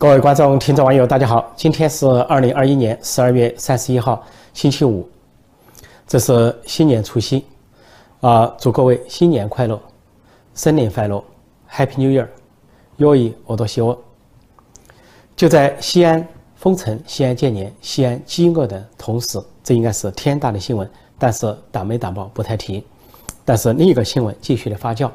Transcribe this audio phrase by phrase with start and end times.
[0.00, 1.52] 各位观众、听众、网友，大家好！
[1.54, 4.24] 今天是二零二一年十二月三十一号，
[4.54, 5.06] 星期五，
[6.06, 7.44] 这是新年除夕，
[8.22, 9.78] 啊，祝各位新年快乐，
[10.54, 11.22] 新年快乐
[11.70, 12.26] ，Happy New Year，
[12.96, 13.94] 约一我多希望。
[15.36, 16.26] 就在西安
[16.56, 22.82] 封城、西安建年、西安饥饿的同时，这应该是天大的新闻，但是党媒党报不太提。
[23.44, 25.10] 但是另一个新闻继续的发酵，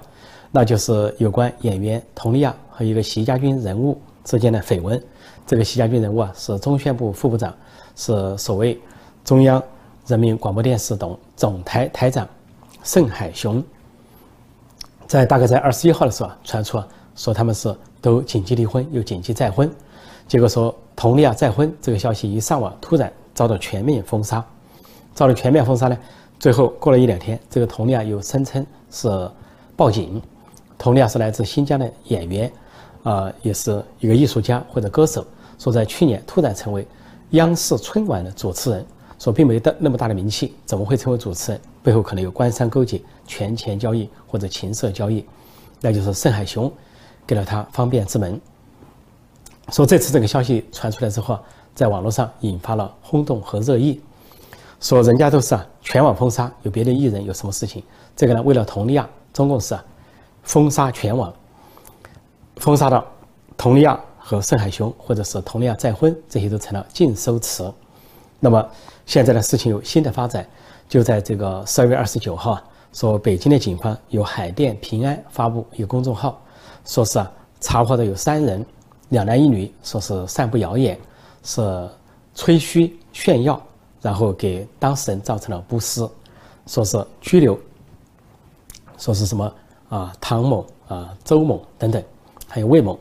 [0.52, 4.00] 那就是有关演员佟丽娅和一个习家军人物。
[4.26, 5.02] 之间的绯闻，
[5.48, 7.56] 这个习家军人物啊是中宣部副部长，
[7.96, 8.78] 是所谓
[9.24, 9.64] 中央
[10.08, 12.28] 人民广播电视总总台台长
[12.84, 13.64] 盛海雄，
[15.08, 19.72] 在大概在二十一号的时候啊传出啊说他们是都紧急离婚又紧急再婚，
[20.28, 24.44] 结果说佟丽娅再婚这个消息一上网突然遭到全面封杀，
[25.14, 25.98] 遭到全面封杀呢，
[26.40, 29.30] 最后过了一两天，这个佟丽娅又声称是
[29.76, 30.20] 报警，
[30.80, 32.52] 佟丽娅是来自新疆的演员。
[33.06, 35.24] 啊，也是一个艺术家或者歌手，
[35.60, 36.86] 说在去年突然成为
[37.32, 38.84] 央视春晚的主持人，
[39.20, 41.62] 说并没有那么大的名气，怎么会成为主持人？
[41.84, 45.24] 背后可能有官商勾结、权钱交易或者情色交易，
[45.82, 46.72] 那就是盛海雄
[47.28, 48.42] 给了他方便之门。
[49.70, 51.38] 说这次这个消息传出来之后，
[51.76, 54.02] 在网络上引发了轰动和热议，
[54.80, 57.84] 说人家都是啊全网封杀，有别的艺人有什么事情？
[58.16, 59.86] 这个呢，为了佟丽娅，中共是啊
[60.42, 61.32] 封杀全网。
[62.58, 63.06] 封杀到
[63.58, 67.72] 佟丽娅和盛海雄，或者是佟丽娅再婚，这些都成了禁收词。
[68.40, 68.68] 那么
[69.06, 70.48] 现在的事情有新的发展，
[70.88, 72.62] 就在这个十二月二十九号，
[72.94, 76.42] 说北京的警方由海淀平安发布一个公众号，
[76.86, 78.66] 说是啊查获的有三人，
[79.10, 80.98] 两男一女，说是散布谣言，
[81.44, 81.90] 是
[82.34, 83.62] 吹嘘炫耀，
[84.02, 86.08] 然后给当事人造成了不适，
[86.68, 87.58] 说是拘留，
[88.98, 89.54] 说是什么
[89.90, 92.04] 啊唐某啊周某等等。
[92.56, 92.98] 还有魏某，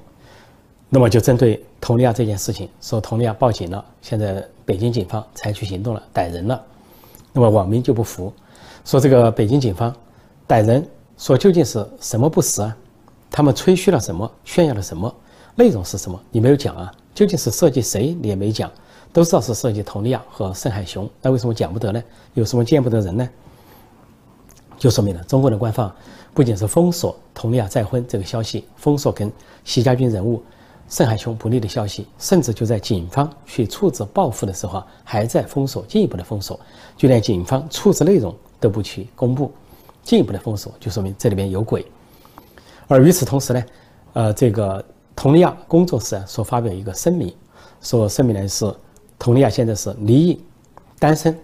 [0.88, 6.61] 那么就针对佟丽娅这件事情，说佟丽娅报警了，现在北京警方采取行动了，逮人了。
[7.33, 8.33] 那么网民就不服，
[8.84, 9.95] 说这个北京警方
[10.45, 10.84] 逮人，
[11.17, 12.77] 说究竟是什么不实啊？
[13.30, 14.28] 他们吹嘘了什么？
[14.45, 15.14] 炫耀了什么？
[15.55, 16.20] 内容是什么？
[16.33, 16.92] 你没有讲啊？
[17.14, 18.12] 究竟是涉及谁？
[18.20, 18.68] 你也没讲，
[19.12, 22.02] 都知道是涉及佟丽娅和盛海雄，那为什么讲不得呢？
[22.33, 23.28] 有什么见不得人呢？
[24.77, 25.95] 就说明了中国的官方。
[26.34, 29.30] 不仅是封锁佟丽娅再婚这个消息，封锁跟
[29.64, 30.42] 习家军人物
[30.89, 36.58] 盛海雄不利的消息，甚至就在警方去处置报复的时候，还在封锁，进一步的封锁，
[36.96, 39.52] 就连警方处置内容都不去公布，
[40.02, 41.86] 进一步的封锁，就说明这里边有鬼。
[42.89, 43.64] 而与此同时呢，
[44.14, 44.84] 呃，这个
[45.14, 47.33] 佟丽娅工作室啊所发表一个声明，
[47.80, 48.66] 说声明呢是
[49.20, 50.45] 佟丽娅现在是离异、
[50.98, 51.39] 单身，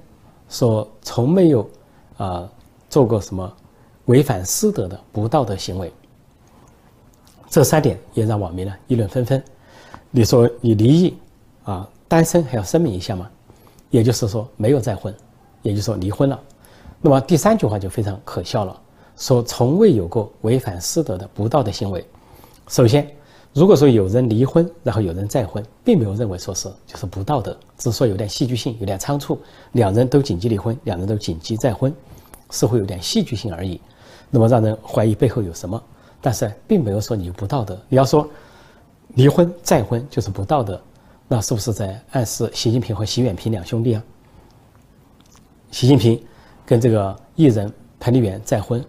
[0.49, 1.71] 说从没有
[2.17, 2.51] 啊
[2.89, 3.51] 做过什么。
[4.11, 5.93] 违反师德的不道德行为，
[7.49, 9.41] 这三点也让网民呢议论纷纷。
[10.11, 11.17] 你说你离异
[11.63, 13.31] 啊，单身还要声明一下吗？
[13.89, 15.15] 也就是说没有再婚，
[15.63, 16.41] 也就是说离婚了。
[17.01, 18.77] 那么第三句话就非常可笑了，
[19.17, 22.05] 说从未有过违反师德的不道德行为。
[22.67, 23.09] 首先，
[23.53, 29.39] 如果说有人离婚，然后有人再婚，并没有认为说是就是不道德，只是说有点戏剧性，有点仓促，
[29.71, 31.95] 两人都紧急离婚，两人都紧急再婚。
[32.53, 33.81] 似乎有点戏剧性而已，
[34.31, 35.83] 那么让人怀疑背后有什么，
[36.21, 37.79] 但是并没有说你不道德。
[37.89, 38.29] 你要说
[39.15, 40.81] 离婚再婚就是不道德，
[41.27, 44.03] 那是不是在暗示习近平和习远平两兄弟啊？
[45.71, 46.21] 习近平
[46.65, 48.85] 跟这个艺人彭丽媛再婚，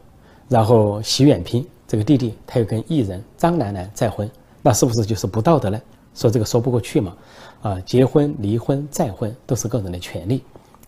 [0.47, 4.29] 然后习远平这个弟弟他又跟艺人张楠楠再婚，
[4.61, 5.81] 那是不是就是不道德呢？
[6.13, 7.15] 说这个说不过去嘛？
[7.61, 10.43] 啊，结婚、离婚、再婚都是个人的权利，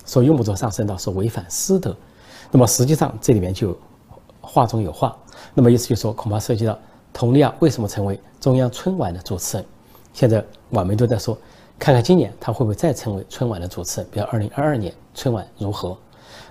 [0.05, 1.95] 所用不着上升到说违反师德。
[2.51, 3.77] 那么实际上这里面就
[4.53, 5.17] 话中有话，
[5.55, 6.77] 那么意思就是说，恐怕涉及到
[7.11, 9.65] 佟丽娅为什么成为中央春晚的主持人。
[10.13, 11.35] 现在网民都在说，
[11.79, 15.97] 看看今年他会不会再成为春晚的主持人，比如二零二二年春晚如何？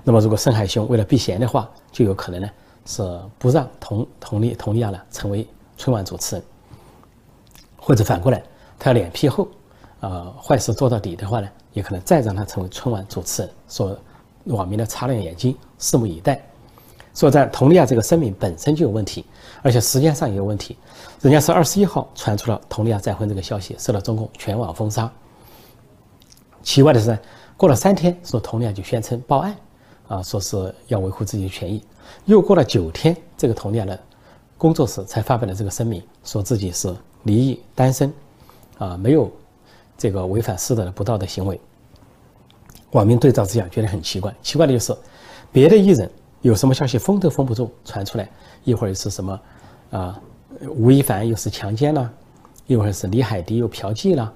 [0.02, 2.50] 那么如果盛海雄为了避嫌的话，就有可能呢
[2.84, 6.44] 是不让佟佟丽佟丽娅呢成为春晚主持人，
[7.76, 8.42] 或者反过来，
[8.80, 9.46] 他脸皮厚，
[10.00, 13.96] 呃，坏事做到底的话呢，也可能再让他成为春晚主持人，说。
[14.46, 16.44] 网民呢擦亮眼睛，拭目以待。
[17.14, 19.24] 说在佟丽娅这个声明本身就有问题，
[19.62, 20.76] 而且时间上也有问题。
[21.20, 25.10] 人家是二十一号传出了佟丽娅再婚这个消息，受到中共全网封杀。
[26.62, 27.18] 奇怪的是，
[27.56, 29.56] 过了三天，说佟丽娅就宣称报案，
[30.08, 31.82] 啊，说是要维护自己的权益。
[32.24, 33.98] 又过了九天，这个佟丽娅的
[34.56, 36.94] 工作室才发表了这个声明，说自己是
[37.24, 38.12] 离异单身，
[38.78, 39.30] 啊，没有
[39.98, 41.60] 这个违反师德的不道德行为。
[42.92, 44.96] 网民对照之下觉得很奇怪，奇怪的就是，
[45.50, 46.10] 别的艺人
[46.42, 48.28] 有什么消息封都封不住，传出来
[48.64, 49.40] 一会儿是什么，
[49.90, 50.20] 啊，
[50.76, 52.12] 吴亦凡又是强奸了，
[52.66, 54.32] 一会儿是李海迪又嫖妓了，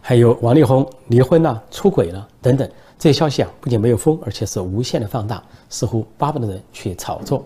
[0.00, 7.44] 还有王力宏离婚了、出轨了等等，这些消息啊不仅没有封，而且是无限的放大，似乎巴不得人去炒作。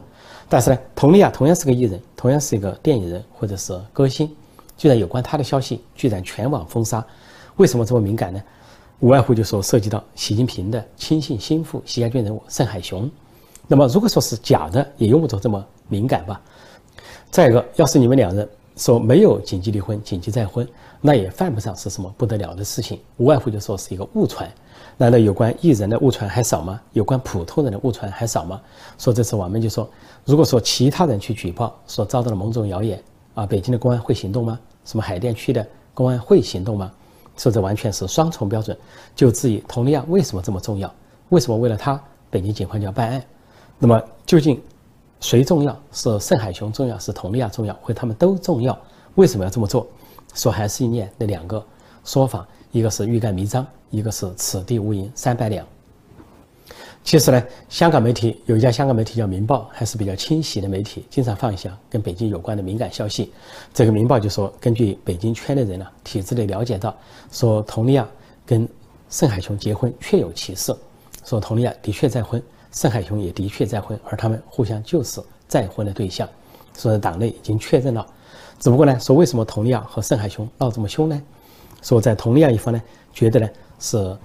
[0.49, 4.31] 但是呢，佟丽娅同样是个艺人，同样是一个电影人或者是歌星，
[4.77, 7.05] 居然有关她的消息居然全网封杀，
[7.57, 8.43] 为什么这么敏感呢？
[9.01, 13.11] 无外乎就说涉及到习近平的亲信心腹、习家军人物盛海雄。
[13.67, 16.41] 那么如果说是假的，也用不着这么敏感吧？
[17.31, 20.67] 再一个，要是你们两人说没有紧急离婚、紧急再婚，
[21.01, 23.01] 那也犯不上是什么不得了的事情。
[23.17, 24.51] 无外乎就说是一个误传。
[24.97, 26.81] 难道有关艺人的误传还少吗？
[26.93, 28.61] 有关普通人的误传还少吗？
[28.97, 29.89] 说这次我们就说，
[30.25, 33.03] 如果说其他人去举报说遭到了某种谣言
[33.35, 34.59] 啊，北京的公安会行动吗？
[34.85, 36.91] 什么海淀区的公安会行动吗？
[37.37, 38.75] 说这完全是双重标准，
[39.15, 40.91] 就质疑佟丽娅为什么这么重要？
[41.29, 43.23] 为什么为了她，北京警方就要办案？
[43.79, 44.61] 那么究竟
[45.21, 45.79] 谁重要？
[45.93, 48.79] 是盛海雄重要，是佟丽娅重要，或他们都重要？
[49.17, 49.87] 为什么要这么做？
[50.35, 51.65] 说还是一念那两个
[52.05, 55.67] 说法，一个是欲盖弥彰，一个是此地无银三百两。
[57.03, 63.33] 其实呢，香港媒体有一家香港媒体叫《明报》，还是比较清晰的媒体，经常放一些跟北京有关的敏感消息。
[63.73, 66.95] 这个《明报》就说，根据北京圈的人呢体制内了解到，
[67.31, 68.07] 说佟丽娅
[68.45, 68.69] 跟
[69.09, 70.77] 盛海雄结婚确有其事，
[71.25, 72.43] 说佟丽娅的确再婚，
[72.77, 76.29] 盛海雄也的确再婚，而他们互相就是再婚的对象，
[76.77, 78.07] 说党内已经确认了。
[78.61, 81.21] 只不过呢，说为什么佟丽娅和盛海雄闹这么凶呢？
[81.83, 82.81] 说在佟丽娅一方呢，
[83.13, 83.51] 觉得呢
[83.81, 84.17] 是。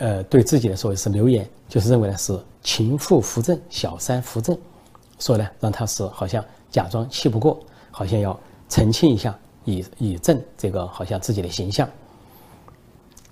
[0.00, 4.56] 呃，对自己的所谓是流言，就是认为呢是情妇扶正、小三扶正，
[5.18, 7.58] 说呢让他是好像假装气不过，
[7.90, 8.38] 好像要
[8.68, 11.88] 澄清一下，以以正这个好像自己的形象。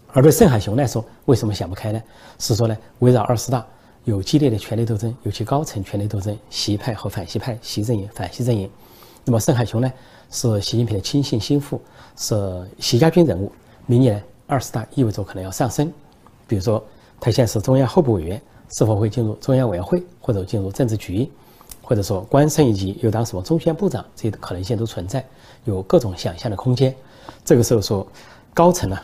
[0.09, 2.03] 而对盛海雄来说，为什么想不开呢？
[2.41, 3.65] 是说呢，围绕二十大
[4.07, 8.71] 有激烈的权力斗争，尤其高层权力斗争，习派和反习派，习阵营、反习阵营。
[9.25, 9.93] 那么盛海雄呢，
[10.31, 11.81] 是习近平的亲信心腹，
[12.17, 13.51] 是习家军人物。
[13.85, 15.93] 明年二十大意味着可能要上升。
[16.47, 16.81] 比如说，
[17.19, 21.29] 他现在是中央候补委员，是否会进入中央委员会，或者进入政治局，
[21.83, 25.27] 或者说官升一级又当什么中宣部长，这些可能性都存在，
[25.65, 26.95] 有各种想象的空间。
[27.45, 28.07] 这个时候说，
[28.55, 28.97] 高层呢，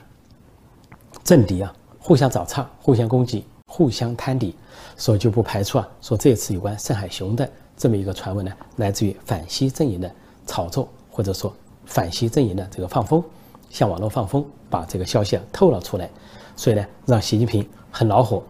[1.25, 3.44] 政敌啊，互相找茬，互相攻击，
[3.75, 4.55] 互相摊底，
[4.99, 10.15] 所以就不排除啊，说这次有关盛海雄的这么一个传闻呢，来自于反西阵营的
[10.47, 11.51] 炒作，或者说
[11.87, 13.25] 反西阵营的这个放风，
[13.71, 16.11] 向网络放风，把这个消息啊透了出来。
[16.55, 18.43] 所以呢，让习近平很恼火，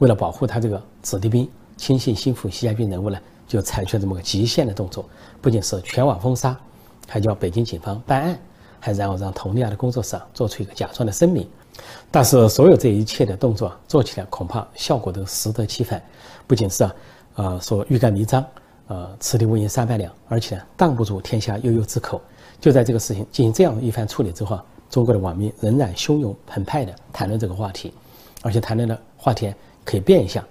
[0.00, 3.16] 为了保护他这个子弟兵、亲信心腹习家军人物呢，
[3.46, 5.08] 就采取了这么个极限的动作，
[5.40, 6.58] 不仅是全网封杀，
[7.06, 8.36] 还叫北京警方办案，
[8.80, 11.48] 还然后让佟丽娅的工作室啊做出一个假装的声明。
[12.10, 16.02] 但是所有这一切的动作做起来恐怕效果都适得其反，
[16.46, 16.94] 不仅是啊，
[17.34, 18.44] 呃说欲盖弥彰，
[18.86, 22.20] 呃此地无银三百两，而且呢挡不住天下悠悠之口。
[22.60, 24.60] 就在这个事情进行这样一番处理之后。
[24.90, 27.92] 中国的网民仍然汹涌澎湃地谈论这个话题，
[28.42, 29.52] 而且谈论的话题
[29.84, 30.44] 可以变一下，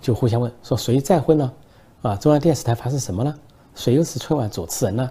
[0.00, 1.52] 就互相问说谁再婚呢？
[2.02, 3.34] 啊，中央电视台发生什么了？
[3.74, 5.10] 谁又是春晚主持人呢？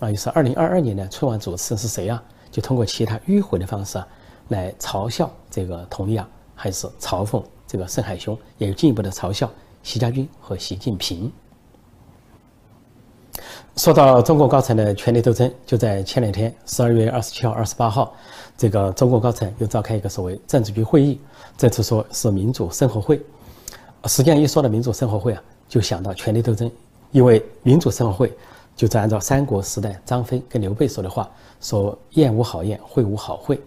[0.00, 2.22] 啊，又是二零二二年的春晚主持人是谁啊？
[2.50, 4.06] 就通过其他迂回的方式啊，
[4.48, 9.50] 来嘲笑这个佟丽娅，还是嘲讽这个盛海雄，也有进一步的嘲笑
[9.82, 11.30] 习家军和习近平。
[13.76, 18.12] 说到中国高层的权力斗争，就在前两天，十二月二十七号、二十八号，
[18.56, 21.20] 这个中国高层又召开一个所谓政治局会议，
[21.56, 23.20] 这次说是民主生活会。
[24.04, 26.68] 实际上一说到民主生活会啊，就想到权力斗争，
[27.12, 28.36] 因为民主生活会
[28.74, 33.60] 就在按照三国时代张飞跟刘备说的话，说宴无好宴，会无好会，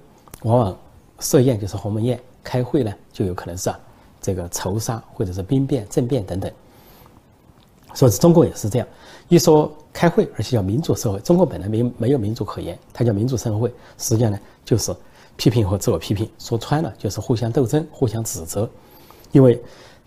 [0.44, 0.78] 往往
[1.20, 3.80] 设宴就是鸿门宴，开会呢就有可能是啊
[4.22, 6.52] 这个仇杀或者是兵变、政变等等。
[7.94, 8.88] 所以中共也是这样，
[9.28, 14.96] 一说开会，而且叫民主社会，中国本来没没有民主可言，它叫民主生活会，实际上呢就是
[15.36, 18.70] 批评和自我批评，说穿了就是互相斗争、互相指责。
[19.34, 19.62] 因为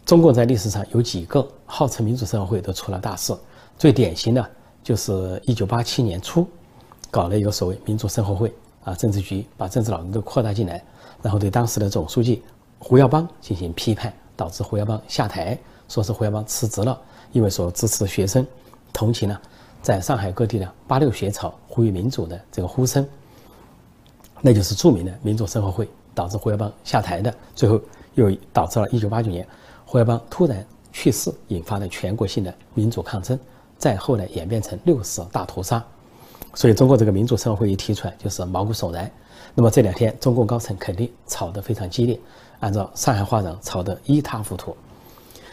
[0.06, 3.34] 中共在历史上有几个号称民主生活会都出了大事，
[3.78, 4.50] 最典型的
[4.82, 6.46] 就是一九八七年初
[7.10, 8.50] 搞了一个所谓民主生活会
[8.84, 10.82] 啊，政治局把政治老人都扩大进来，
[11.22, 12.42] 然后对当时的总书记
[12.78, 17.00] 胡耀邦进行批判，导致胡耀邦下台，说是胡耀邦辞职了。
[17.32, 18.46] 因为所支持的学生，
[18.92, 19.36] 同情呢，
[19.82, 23.04] 在上海各地的八六学潮呼吁民主的这个呼声，
[24.40, 27.80] 那就是著名的民主生活会导致胡耀邦下台的，最后
[28.14, 29.44] 又导致了一九八九年
[29.84, 33.36] 胡耀邦突然去世引发了全国性的民主抗争，
[33.76, 35.82] 再后来演变成六四大屠杀。
[36.54, 39.10] 所以中国这个民主生活会一提出来就是毛骨悚然。
[39.54, 42.18] 那么这两天中共高层肯定吵得非常激烈，
[42.60, 44.76] 按照上海话讲，吵得一塌糊涂。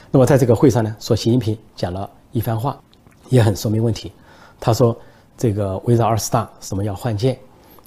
[0.10, 2.80] 那么在这个会上呢，说习近平讲了一番话，
[3.30, 4.12] 也很说明问题。
[4.60, 4.96] 他说，
[5.38, 7.40] 这个围绕二十大什么要换届，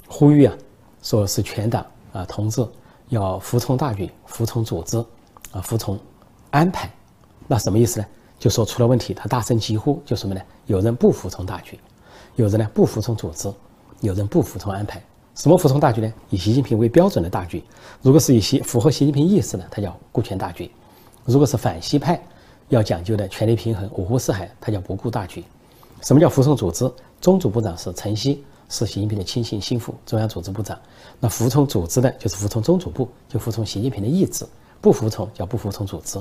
[0.08, 0.54] 呼吁啊，
[1.02, 2.66] 说是全党啊同志
[3.08, 4.98] 要服从大局，服从组织，
[5.52, 5.98] 啊，服从
[6.50, 6.90] 安排。
[7.46, 8.06] 那什么意思呢？
[8.38, 10.40] 就说出了问题，他大声疾呼，就什么呢？
[10.66, 11.78] 有人不服从大局，
[12.36, 13.52] 有人呢不服从组织，
[14.00, 15.02] 有人不服从安排。
[15.34, 16.12] 什么服从大局呢？
[16.30, 17.62] 以习近平为标准的大局。
[18.02, 20.68] 如果是以习符合习近平意识的，他叫顾全大局；
[21.24, 22.22] 如果是反西派，
[22.68, 25.42] 要讲究的权力平衡、五湖四海，他叫不顾大局。
[26.02, 26.90] 什么叫服从组织？
[27.20, 30.78] 中组部长是陈希，是习近平的亲信心腹，中央组织部长。
[31.18, 34.44] 那服从组织的，就是服从中组部，就服从习近平的意志；
[34.80, 36.20] 不服从叫不服从组织。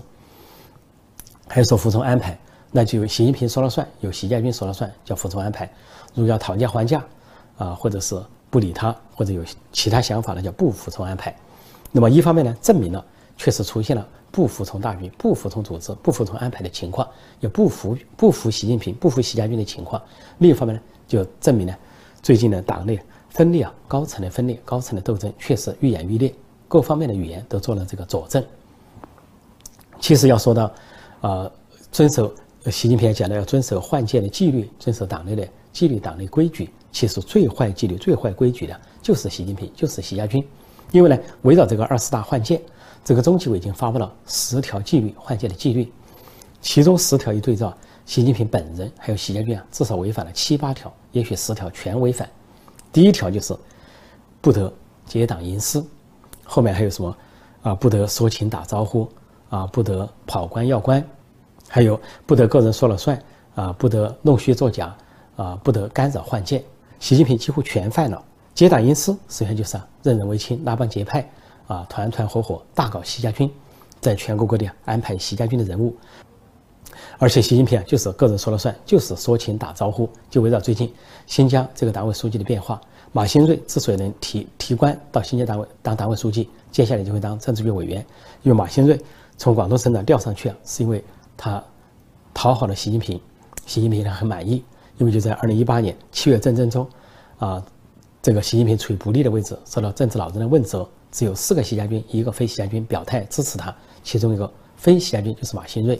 [1.47, 2.39] 还有说服从安排，
[2.73, 5.71] 那就习近平说了算，由习家军说了算，叫服从安排。
[6.13, 7.01] 如果要讨价还价，
[7.57, 8.21] 啊，或者是。
[8.53, 11.35] 不理他，或者有其他想法呢，叫不服从安排。
[11.91, 13.03] 那么一方面呢，证明了
[13.35, 17.07] 确实出现了不服从大局、不服从组织、不服从安排的情况，
[17.39, 19.99] 也不服不服习近平、不服习家军的情况。
[20.37, 21.75] 另一方面呢，就证明呢，
[22.21, 22.99] 最近的党内
[23.31, 26.31] 分裂啊，高层的分裂、高层的斗争确实愈演愈烈，
[26.67, 28.45] 各方面的语言都做了这个佐证。
[29.99, 30.71] 其实要说到，
[31.21, 31.51] 啊，
[31.91, 32.31] 遵守
[32.71, 36.69] 习近平讲的要遵守换届的纪律，遵守党内的纪律、党内规矩。
[36.91, 40.45] 其实最坏纪律、最坏规矩的，就是习近平，就是习家军。
[40.91, 42.61] 因为呢，围绕这个二十大换届，
[43.03, 45.91] 这个中纪委已经发布了十条纪律换届的纪律，
[46.61, 52.29] 其中十条一对照，习近平本人还有习家军啊，至少违反了七八条，也许十条全违反。
[52.91, 53.57] 第一条就是
[54.39, 54.71] 不得
[55.05, 55.83] 结党营私，
[56.43, 57.17] 后面还有什么
[57.63, 57.73] 啊？
[57.73, 59.09] 不得说情打招呼
[59.49, 61.03] 啊，不得跑官要官，
[61.73, 63.19] 还有不得个人说了算
[63.55, 64.95] 啊，不得弄虚作假
[65.35, 66.63] 啊，不得干扰换届。
[66.99, 71.27] 习近平几乎全犯了，结党营私，实际上就是啊，任人唯亲，拉帮结派，
[71.65, 73.51] 啊，团团伙伙，大搞习家军，
[73.99, 75.95] 在全国各地啊安排习家军的人物，
[77.17, 80.07] 而且习近平啊就是个人说了算，就是说情打招呼。
[80.29, 80.93] 就围绕最近
[81.25, 82.79] 新疆这个党委书记的变化，
[83.11, 88.05] 马兴瑞之所以能提提官到新疆党委当党委书记，接下来就会当政治局委员，
[88.43, 89.01] 因为马兴瑞
[89.39, 91.03] 从广东省长调上去啊，是因为
[91.37, 91.63] 他
[92.33, 93.19] 讨好了习近平，
[93.65, 94.63] 习近平呢很满意。
[94.99, 96.87] 因为就在二零一八年七月政争中，
[97.39, 97.65] 啊，
[98.21, 105.99] 这个习近平处于不利的位置，受到政治老人的问责，只有四个习家军，一个非习家军表态支持他，其中一个非习家军就是马新瑞，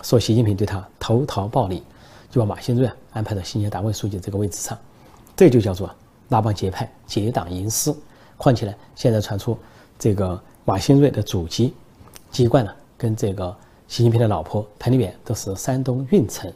[0.00, 1.82] 说习近平对他投桃报李，
[2.30, 4.76] 就把马新瑞啊安排到新疆党委书记这个位置上，
[5.36, 5.94] 这就叫做
[6.30, 7.94] 拉帮结派、结党营私。
[8.38, 9.56] 况且呢，现在传出
[9.98, 11.74] 这个马新瑞的祖籍
[12.30, 13.54] 籍贯呢，跟这个
[13.92, 16.50] 习近平的老婆彭丽媛都是山东运城。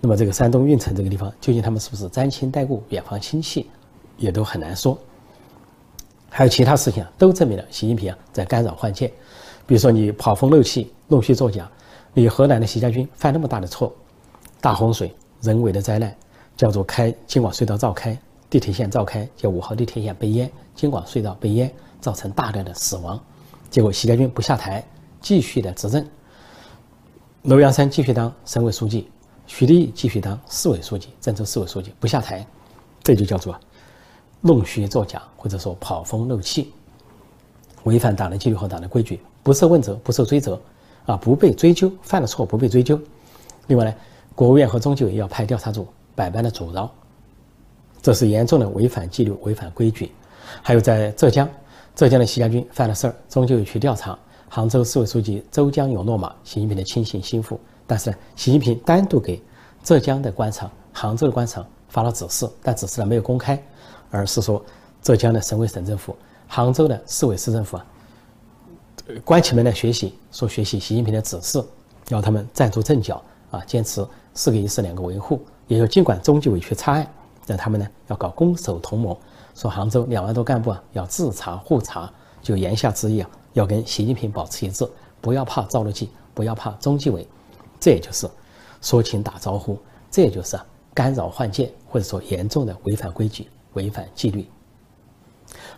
[0.00, 3.68] 那么这个山东运城这个地方，究竟他们是不是沾亲带故、远房亲戚，
[4.16, 4.96] 也都很难说。
[6.30, 9.08] 还有其他事情啊，都证明了习近平啊在干扰换届。
[9.66, 11.70] 比如说你跑风漏气、弄虚作假，
[12.14, 13.94] 你河南的习家军犯那么大的错，
[14.58, 16.16] 大洪水、人为的灾难，
[16.56, 18.18] 叫做开京广隧道召开、
[18.48, 21.70] 地铁线召开，叫五号地铁线被淹、京广隧道被淹，
[22.00, 23.22] 造成大量的死亡。
[23.68, 24.82] 结果习家军不下台，
[25.20, 26.02] 继续的执政。
[27.42, 29.08] 楼阳山继续当省委书记。
[29.46, 32.46] 徐立继续当市委书记，郑州市委书记不下台，
[33.02, 33.58] 这就叫做
[34.40, 36.72] 弄虚作假，或者说跑风漏气，
[37.82, 40.60] 违反党的纪律和党的规矩，不受问责，不受追责，
[41.04, 43.00] 啊，不被追究，犯了错不被追究。
[43.66, 43.92] 另外呢，
[44.36, 46.88] 国务院和中纪委要派调查组百般的阻挠，
[48.00, 50.12] 这是严重的违反纪律、违反规矩。
[50.62, 51.48] 还有在浙江，
[51.96, 54.16] 浙江的习家军犯了事儿，中纪委去调查，
[54.52, 57.58] 杭州市委书记周江勇落马，习近平的亲信心腹。
[57.86, 59.40] 但是呢，习近平单独给
[59.80, 63.62] 浙江的官场、杭州的官场发了指示，但指示呢没有公开，
[64.10, 64.60] 而是说
[65.00, 66.16] 浙江的省委省政府、
[66.48, 67.86] 杭州的市委市政府啊，
[69.24, 71.64] 关起门来学习，说学习习近平的指示，
[72.08, 74.04] 要他们站住阵脚啊，坚持
[74.34, 75.40] 四个一事两个维护。
[75.68, 77.06] 也就尽管中纪委去查案，
[77.46, 79.16] 但他们呢要搞攻守同盟，
[79.54, 84.88] 说杭州两万多干部啊要自查互查，就言下之意啊，要跟习近平保持一致，
[85.20, 87.26] 不要怕赵乐际，不要怕中纪委。
[87.78, 88.28] 这也就是
[88.80, 89.78] 说情打招呼，
[90.10, 90.58] 这也就是
[90.92, 94.46] 干扰换届，或者说严重的违反规矩、违反纪律。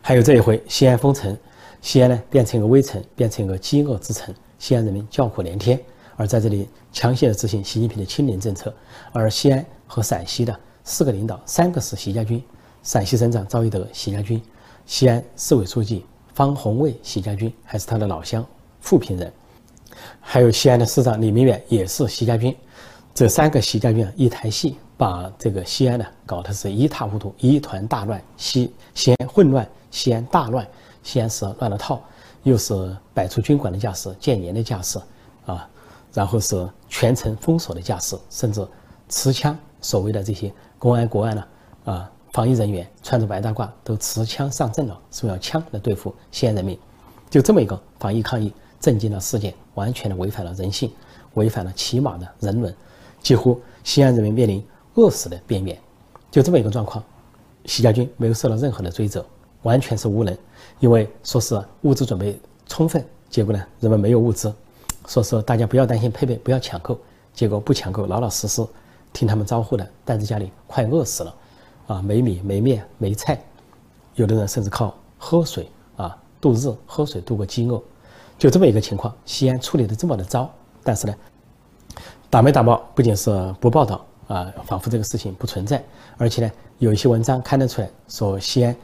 [0.01, 1.37] 还有这一回，西安封城，
[1.81, 5.81] 西安呢变成一个危城，变成一个饥饿之城，西安人民叫苦连天。
[6.17, 8.73] 而在这里强行的执行习近平的清零政策，
[9.13, 12.43] 而西安和陕西的四个领导，三个是习家军，
[12.83, 14.41] 陕西省长赵一德习家军，
[14.85, 18.45] 西安市委书记方红卫习家军，还是他的老乡
[18.81, 19.33] 富平人。
[20.21, 22.57] 还有西安的市长李明远也是习家军，
[23.15, 28.21] 这三个习家军一台戏，把这个西安呢搞得是一塌糊涂，一团大乱。
[28.37, 30.67] 西西安混乱，西安大乱，
[31.03, 32.03] 西安是乱了套，
[32.43, 34.99] 又是摆出军管的架势，建言的架势
[35.45, 35.69] 啊，
[36.15, 38.67] 然后是全城封锁的架势，甚至
[39.09, 41.45] 持枪，所谓的这些公安国安呢
[41.85, 46.79] 啊防疫人员穿着白大褂都持枪上阵了，是用枪来对付西安人民。
[47.29, 50.91] 就这么一个防疫抗疫震惊了世界，完全的违反了人性，
[51.35, 52.75] 违反了起码的人伦，
[53.21, 55.79] 几乎西安人民面临饿死的边缘。
[56.31, 57.05] 就这么一个状况，
[57.67, 59.25] 习家军没有受到任何的追责，
[59.61, 60.35] 完全是无能，
[60.81, 64.51] 因为说是物资准备充分，结果呢，人们没有物资，
[65.07, 66.99] 说是大家不要担心配备，不要抢购，
[67.35, 68.67] 结果不抢购，老老实实
[69.13, 71.35] 听他们招呼的，待在家里快饿死了。
[71.93, 73.39] 啊，没米没面没菜，
[74.15, 77.83] 有的人甚至靠喝水啊度日，喝水度过饥饿，
[78.39, 79.15] 就这么一个情况。
[79.27, 80.51] 西安处理的这么的糟，
[80.83, 81.15] 但是呢，
[82.31, 85.85] 打没打报不仅是不报道啊，仿佛这个事情不存在，
[86.17, 88.75] 而且呢，有一些文章刊登出来说西安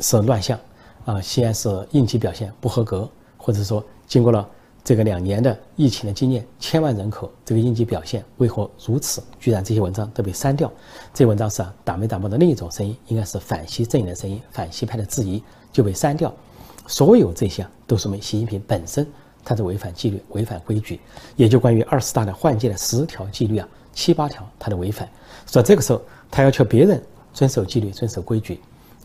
[0.00, 0.58] 是乱象
[1.04, 4.48] 啊，西安是应急表现不合格，或者说经过了。
[4.88, 9.22] 这个两年的疫情的经验，千万人口这个应急表现为何如此？
[9.38, 10.72] 居然这些文章都被删掉。
[11.12, 16.34] 这文章是啊，打没打报的另一种声音，应该是反西阵营的声音，反西派的质疑就被删掉。
[16.86, 19.06] 所有这些都说明习近平本身
[19.44, 20.98] 他在违反纪律、违反规矩。
[21.36, 25.06] 也就关于二十大的换届的十条纪律啊，七八条他的违反。
[25.44, 27.02] 所以这个时候他要求别人
[27.34, 28.58] 遵守纪律、遵守规矩。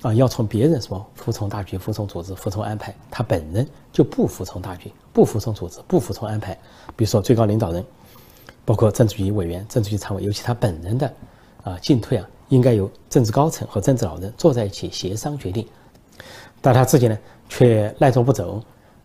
[0.03, 6.53] 啊，要从别人什么服从大局、服从组织、服从安排，他本人就不服从大局、不服从组织、不服从安排。
[6.97, 7.81] 比如说最高领导人，
[8.65, 11.13] 包括政治局委员、政治局常委，尤其他本人的
[11.63, 15.65] 啊进退啊，应该由政治高层和政治老人坐在一起协商决定。
[16.59, 17.17] 但他自己呢，
[17.47, 18.61] 却赖着不走，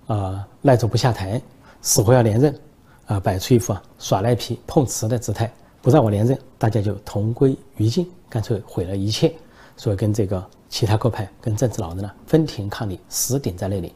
[0.08, 1.40] 啊，赖着不下台，
[1.80, 2.60] 死活要连任，
[3.06, 5.48] 啊，摆出一副啊耍赖皮、碰瓷的姿态，
[5.80, 9.32] 不让我连任，大家就同归于尽，干脆毁了一切。
[9.76, 10.44] 所以跟这个。
[10.68, 13.92] 其他各派跟政治老人呢分庭抗礼，死顶在那里。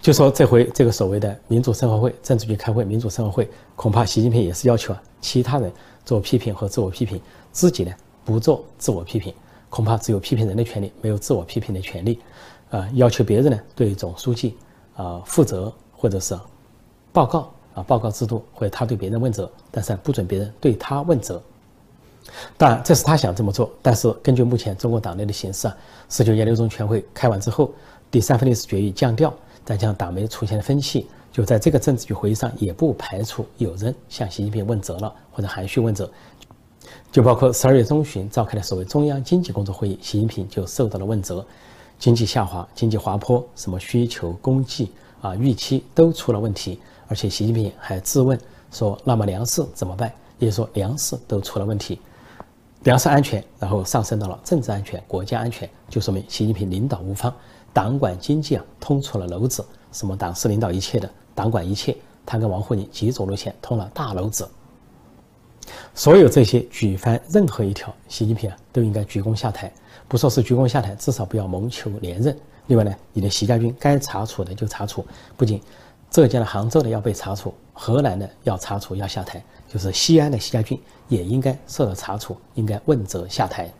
[0.00, 5.72] 就说这回这个所谓的民主生活会，政治局开会，民主生活会，恐怕习近平也是要求啊，其他人
[6.04, 7.20] 做批评和自我批评，
[7.52, 7.92] 自己呢
[8.24, 9.32] 不做自我批评，
[9.68, 12.18] 恐怕只有批评人的权利，没有自我批评的权利。
[12.70, 14.56] 啊，要求别人呢对总书记
[14.96, 16.38] 啊负责，或者是
[17.12, 21.40] 报告啊报告制度，或者他对别人问责，但是不准别人对他问责。
[22.56, 23.70] 当然，这是他想这么做。
[23.82, 25.76] 但是根据目前中国党内的形势啊，
[26.08, 27.70] 十九届六中全会开完之后，
[28.10, 29.32] 第三份历史决议降调，
[29.64, 36.10] 再加上党媒出现了分歧，就在这个政治局会议上，也不排除有人向习近平问责了，或者含蓄问责。
[37.12, 41.44] 就包括十二月中旬召开的所谓中央经济工作会议，习近平就受到了问责，
[41.98, 44.90] 经济下滑、经济滑坡，什么需求、供给
[45.20, 48.38] 啊、预期都出了问题，而且习近平还质问
[48.72, 52.00] 说：“那么粮食怎么办？”也就是说，粮食都出了问题。
[52.84, 57.34] 粮食安全，然后上升到了政治安全、国家安全，就说明习近平领导无方，
[57.72, 59.64] 党管经济啊通出了篓子。
[59.92, 64.48] 什么党是领导一切的，党管一切，他跟王沪宁极左路线通了大篓子。
[65.94, 69.70] 所有这些举翻任何一条，习近平啊都应该鞠躬下台，
[70.08, 72.34] 不说是鞠躬下台，至少不要谋求连任。
[72.68, 75.04] 另外呢，你的习家军该查处的就查处，
[75.36, 75.60] 不仅
[76.10, 79.42] 浙江的杭州的要被查处，河南的要查处要下台。
[79.68, 83.72] 就是西安的习家军也应该受到查处，应该问责下台。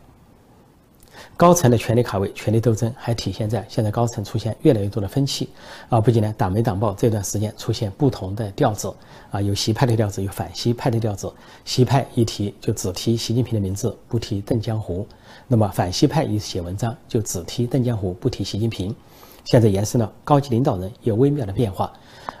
[1.35, 5.49] 高层的权力卡位、权力斗争还体现在现在高层出现越来越多的分歧
[5.89, 5.99] 啊！
[5.99, 8.91] 不仅呢，党媒党报这段时间出现不同的调子
[9.29, 11.31] 啊，有习派的调子，有反西派的调子。
[11.65, 15.05] 习派一提就只提习近平的名字，不提邓江湖；
[15.47, 18.95] 那么反西派一写文章就只提邓江湖，不提习近平。
[19.43, 21.91] 现在延伸了高级领导人有微妙的变化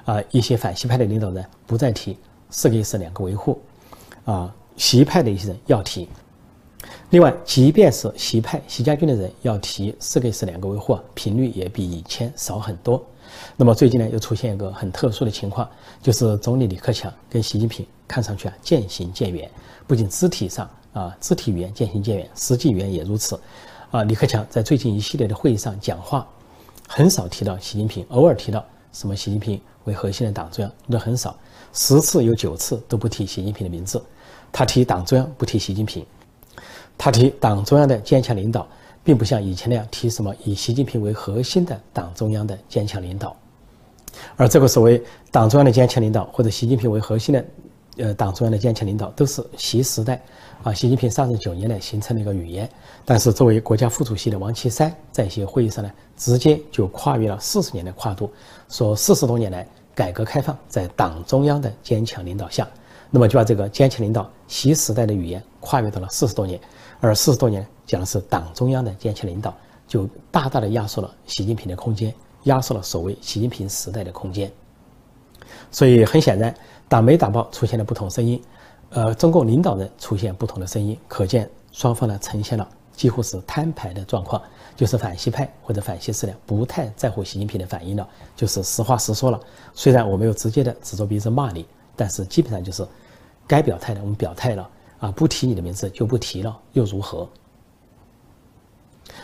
[0.05, 2.17] 啊，一些反西派的领导人不再提。
[2.49, 3.61] 四个意思两个维护，
[4.25, 6.09] 啊，习派的一些人要提。
[7.11, 13.01] 另外，即便是习派、习家军的人要提四个意思两个维护，频率也比以前少很多。
[13.55, 15.69] 那么最近呢，又出现一个很特殊的情况，
[16.01, 19.49] 就是总理李克强跟习近平看上去啊渐行渐远，
[19.87, 23.39] 不仅肢体上啊肢体语言渐行渐远，实际语言也如此。
[23.91, 26.27] 啊，李克强在最近一系列的会议上讲话，
[26.87, 31.35] 很少提到习近平，偶尔提到什么习近平为核心的党中央，都很少。
[31.73, 34.01] 十次有九次都不提习近平的名字，
[34.51, 36.05] 他提党中央不提习近平，
[36.97, 38.67] 他提党中央的坚强领导，
[39.03, 43.35] 并不像以前那样提什么以习近平为核心的党中央的坚强领导，
[44.35, 45.01] 而这个所谓
[45.31, 47.45] 党中央的坚强领导或者习近平为核心的，
[47.97, 50.21] 呃党中央的坚强领导都是习时代
[50.63, 52.69] 啊习近平上任九年来形成的一个语言，
[53.05, 58.31] 但是作为国家副主席的王岐山在一些会议上呢，直接就跨越了四十年的跨度，
[58.69, 59.67] 说四十多年来。
[59.93, 62.65] 改革开放在党中央的坚强领导下，
[63.09, 66.57] 那么就把这个坚强领导习时代的语言跨越到了四十多年，
[67.01, 69.53] 而四十多年讲的是党中央的坚强领导，
[69.85, 72.11] 就大大的压缩了习近平的空间，
[72.43, 74.49] 压缩了所谓习近平时代的空间。
[75.71, 76.55] 所以很显然，
[76.91, 78.43] 党媒党报出现了不同声音，
[78.89, 84.41] 呃，中共领导人出现不同的声音，可见双方呢呈现了几乎是摊牌的状况，
[84.75, 89.39] 就是反西派或者反西势力不太在乎习近平的反应了，就是实话实说了。
[89.73, 92.85] 虽然我没有直接的指着鼻子骂你，但是基本上就是
[93.47, 97.25] 该表态的我们表态了啊，不提你的名字就不提了，又如何？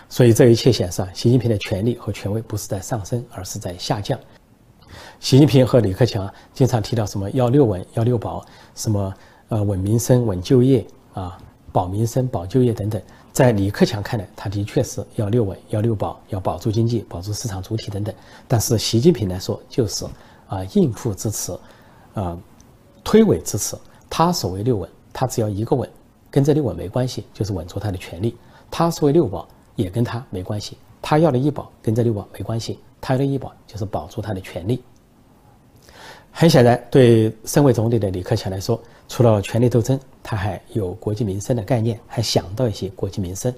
[0.07, 4.17] 所以这一切显示啊，习近平的权力和权威不是在上升，而是在下降。
[5.19, 8.45] 习近平和李克强经常提到什么要六稳、要六保，
[8.75, 9.13] 什么
[9.49, 11.37] 呃稳民生、稳就业啊，
[11.71, 13.01] 保民生、保就业等等。
[13.31, 18.13] 在李克强看来，他的确是要六稳、要六保，要保住经济、保住市场主体等等。
[18.47, 20.05] 但是习近平来说，就是
[20.47, 21.57] 啊应付支持，
[22.13, 22.37] 啊
[23.03, 23.77] 推诿支持。
[24.09, 25.87] 他所谓六稳，他只要一个稳，
[26.31, 28.35] 跟这六稳没关系，就是稳住他的权利。
[28.71, 29.47] 他所谓六保。
[29.77, 34.83] 也跟他没关系，他要的医保跟这六保没关系，他要的医保就是保住他的权利。
[36.31, 43.53] 很显然，对身为总理的李克强来说，除了权力斗争，他还有国计民生的概念，还想到一些国计民生。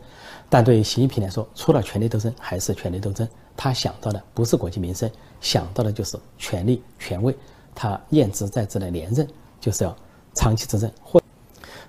[0.49, 5.10] 但对习近平来说，除了权力斗争还是权力斗争，他想到的不是国计民生，
[5.41, 7.36] 想到的就是权力权位。
[7.75, 9.27] 他念兹在兹的连任，
[9.60, 9.95] 就是要
[10.34, 11.21] 长期执政，或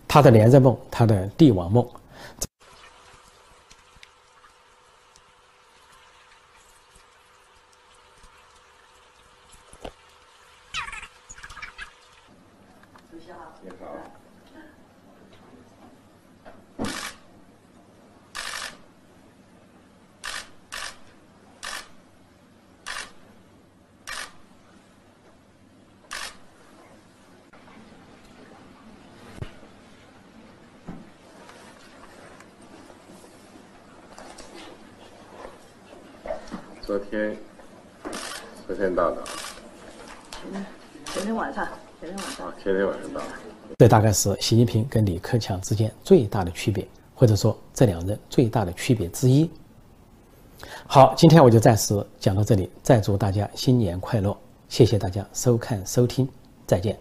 [0.07, 1.85] 他的连任梦，他的帝王梦。
[13.63, 14.01] 你好。
[36.91, 37.37] 昨天，
[38.67, 39.23] 昨天到的。
[40.53, 40.67] 嗯，
[41.05, 41.65] 昨天晚上。
[42.01, 43.27] 前天晚上，前天晚上到的。
[43.79, 49.49] 这大概是习近平跟李克强之间最大的区别，或者说这两人最大的区别之一。
[50.85, 54.37] 好，今天我就暂时讲到这里，再祝大家新年快乐！
[54.69, 56.29] 谢谢大家收看收听，
[56.67, 56.99] 再见。